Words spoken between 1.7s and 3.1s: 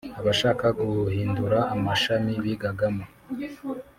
amashami bigagamo